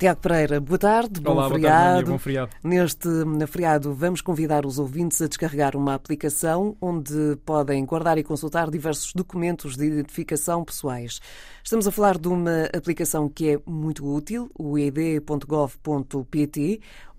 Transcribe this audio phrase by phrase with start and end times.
[0.00, 1.60] Tiago Pereira, boa tarde, bom Olá, feriado.
[1.60, 2.50] Boa tarde, bom feriado.
[2.64, 3.08] Neste
[3.46, 9.12] feriado vamos convidar os ouvintes a descarregar uma aplicação onde podem guardar e consultar diversos
[9.12, 11.20] documentos de identificação pessoais.
[11.62, 15.20] Estamos a falar de uma aplicação que é muito útil, o id.gov.pt,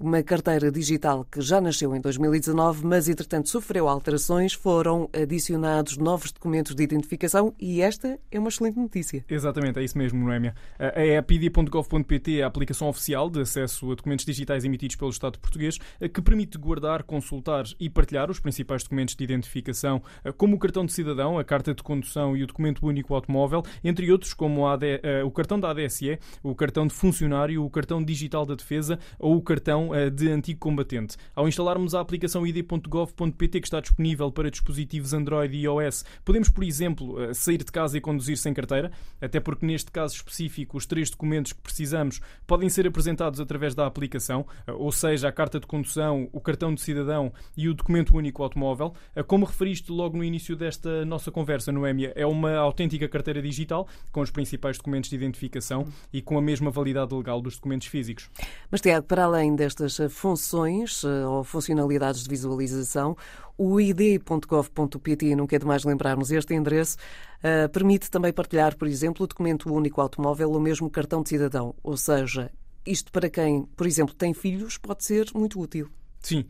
[0.02, 6.31] uma carteira digital que já nasceu em 2019, mas entretanto sofreu alterações, foram adicionados novos
[6.31, 9.23] documentos de identificação e esta é uma excelente notícia.
[9.29, 10.55] Exatamente, é isso mesmo, Noémia.
[10.79, 15.38] A app id.gov.pt é a aplicação oficial de acesso a documentos digitais emitidos pelo Estado
[15.38, 15.77] português
[16.12, 20.02] que permite guardar, consultar e partilhar os principais documentos de identificação,
[20.35, 24.12] como o cartão de cidadão, a carta de condução e o documento único automóvel, entre
[24.12, 28.55] outros como AD, o cartão da ADSE, o cartão de funcionário, o cartão digital da
[28.55, 31.18] defesa ou o cartão de antigo combatente.
[31.36, 36.63] Ao instalarmos a aplicação id.gov.pt que está disponível para dispositivos Android e iOS, podemos, por
[36.63, 41.10] exemplo, sair de casa e conduzir sem carteira, até porque neste caso específico os três
[41.10, 46.30] documentos que precisamos podem ser apresentados através da aplicação, ou seja, a carta de condução,
[46.32, 48.93] o cartão de cidadão e o documento único automóvel.
[49.27, 54.21] Como referiste logo no início desta nossa conversa, Noémia, é uma autêntica carteira digital com
[54.21, 58.30] os principais documentos de identificação e com a mesma validade legal dos documentos físicos.
[58.70, 63.15] Mas, Tiago, para além destas funções ou funcionalidades de visualização,
[63.57, 66.97] o id.gov.pt, não quer demais lembrarmos este endereço,
[67.44, 71.75] uh, permite também partilhar, por exemplo, o documento único automóvel ou mesmo cartão de cidadão.
[71.84, 72.52] Ou seja,
[72.85, 75.90] isto para quem, por exemplo, tem filhos, pode ser muito útil.
[76.22, 76.46] Sim,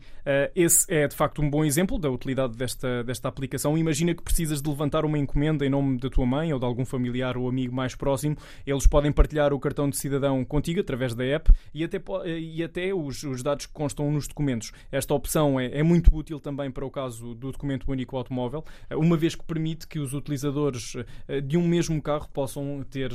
[0.54, 3.76] esse é de facto um bom exemplo da utilidade desta, desta aplicação.
[3.76, 6.84] Imagina que precisas de levantar uma encomenda em nome da tua mãe ou de algum
[6.84, 8.36] familiar ou amigo mais próximo.
[8.66, 12.00] Eles podem partilhar o cartão de cidadão contigo através da app e até,
[12.38, 14.72] e até os, os dados que constam nos documentos.
[14.92, 19.16] Esta opção é, é, muito útil também para o caso do documento único automóvel, uma
[19.16, 20.96] vez que permite que os utilizadores
[21.44, 23.10] de um mesmo carro possam ter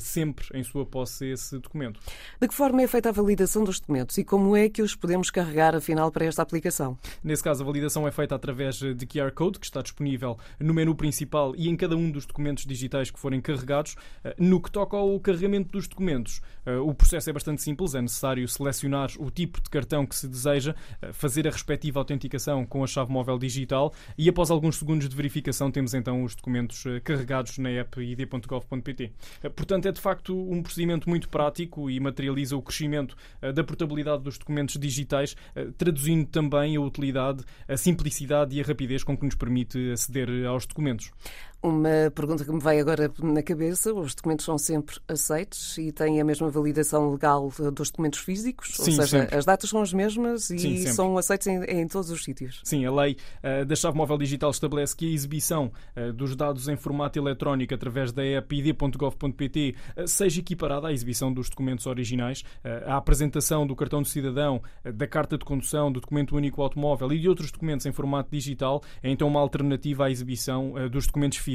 [0.00, 2.00] sempre em sua posse esse documento.
[2.40, 5.30] De que forma é feita a validação dos documentos e como é que os podemos
[5.30, 5.97] carregar, afinal?
[6.12, 6.96] Para esta aplicação?
[7.22, 10.94] Nesse caso, a validação é feita através de QR Code, que está disponível no menu
[10.94, 13.96] principal e em cada um dos documentos digitais que forem carregados.
[14.38, 16.40] No que toca ao carregamento dos documentos,
[16.84, 17.94] o processo é bastante simples.
[17.94, 20.74] É necessário selecionar o tipo de cartão que se deseja,
[21.12, 25.70] fazer a respectiva autenticação com a chave móvel digital e, após alguns segundos de verificação,
[25.70, 29.12] temos então os documentos carregados na app id.gov.pt.
[29.56, 33.16] Portanto, é de facto um procedimento muito prático e materializa o crescimento
[33.54, 35.36] da portabilidade dos documentos digitais,
[35.88, 40.66] traduzindo também a utilidade, a simplicidade e a rapidez com que nos permite aceder aos
[40.66, 41.10] documentos.
[41.60, 46.20] Uma pergunta que me vai agora na cabeça: os documentos são sempre aceitos e têm
[46.20, 48.76] a mesma validação legal dos documentos físicos?
[48.76, 49.36] Sim, Ou seja, sempre.
[49.36, 52.60] as datas são as mesmas e Sim, são aceitos em, em, todos os sítios?
[52.62, 56.68] Sim, a lei uh, da chave móvel digital estabelece que a exibição uh, dos dados
[56.68, 62.44] em formato eletrónico através da app id.gov.pt uh, seja equiparada à exibição dos documentos originais.
[62.86, 64.62] a apresentação do cartão de cidadão,
[64.94, 68.80] da carta de condução, do documento único automóvel e de outros documentos em formato digital
[69.02, 71.47] é então uma alternativa à exibição dos documentos físicos.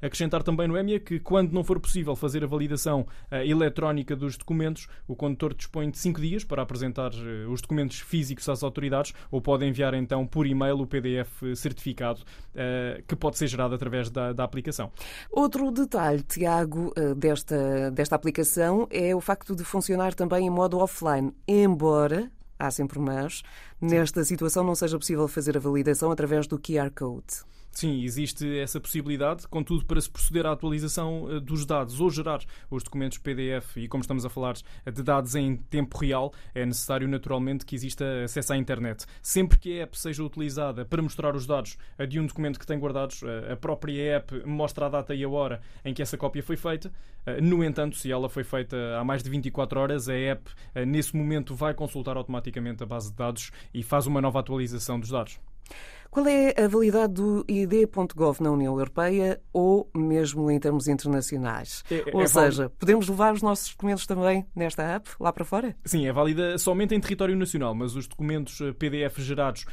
[0.00, 4.86] Acrescentar também, Noémia, que quando não for possível fazer a validação uh, eletrónica dos documentos,
[5.06, 9.40] o condutor dispõe de 5 dias para apresentar uh, os documentos físicos às autoridades ou
[9.40, 14.32] pode enviar então por e-mail o PDF certificado uh, que pode ser gerado através da,
[14.32, 14.90] da aplicação.
[15.30, 21.32] Outro detalhe, Tiago, desta, desta aplicação é o facto de funcionar também em modo offline,
[21.46, 23.42] embora há sempre mas,
[23.80, 27.44] nesta situação não seja possível fazer a validação através do QR Code.
[27.74, 32.38] Sim, existe essa possibilidade, contudo, para se proceder à atualização dos dados ou gerar
[32.70, 37.08] os documentos PDF, e como estamos a falar de dados em tempo real, é necessário
[37.08, 39.04] naturalmente que exista acesso à internet.
[39.20, 41.76] Sempre que a app seja utilizada para mostrar os dados
[42.08, 45.60] de um documento que tem guardados, a própria app mostra a data e a hora
[45.84, 46.92] em que essa cópia foi feita.
[47.42, 50.48] No entanto, se ela foi feita há mais de 24 horas, a app
[50.86, 55.10] nesse momento vai consultar automaticamente a base de dados e faz uma nova atualização dos
[55.10, 55.40] dados.
[56.14, 61.82] Qual é a validade do ID.gov na União Europeia ou mesmo em termos internacionais?
[61.90, 65.74] É, ou é seja, podemos levar os nossos documentos também nesta app lá para fora?
[65.84, 69.64] Sim, é válida somente em território nacional, mas os documentos PDF gerados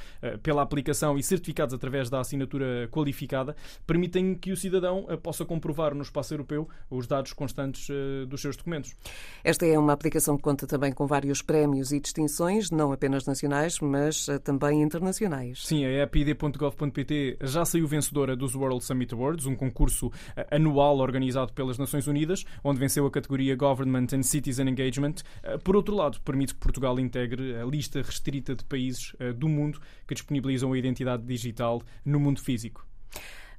[0.41, 3.55] pela aplicação e certificados através da assinatura qualificada
[3.85, 7.87] permitem que o cidadão possa comprovar no espaço europeu os dados constantes
[8.27, 8.95] dos seus documentos.
[9.43, 13.79] Esta é uma aplicação que conta também com vários prémios e distinções, não apenas nacionais,
[13.79, 15.67] mas também internacionais.
[15.67, 20.11] Sim, a app id.gov.pt já saiu vencedora dos World Summit Awards, um concurso
[20.49, 25.15] anual organizado pelas Nações Unidas, onde venceu a categoria Government and Citizen Engagement.
[25.63, 30.13] Por outro lado, permite que Portugal integre a lista restrita de países do mundo que
[30.13, 32.85] disponibilizam a identidade digital no mundo físico.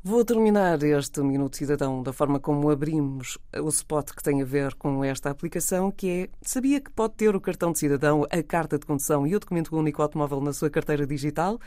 [0.05, 4.75] Vou terminar este Minuto Cidadão da forma como abrimos o spot que tem a ver
[4.75, 8.81] com esta aplicação, que é sabia que pode ter o cartão de cidadão, a carta
[8.81, 11.61] de condução e o documento único automóvel na sua carteira digital?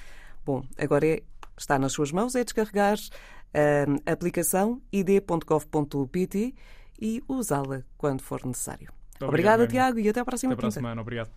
[0.45, 1.24] Bom, agora é,
[1.57, 2.97] está nas suas mãos, é descarregar
[4.06, 6.53] a aplicação id.gov.pt
[7.01, 8.92] e usá-la quando for necessário.
[9.21, 11.01] Obrigada, Tiago, e até à próxima Até para a semana.
[11.01, 11.31] Obrigado.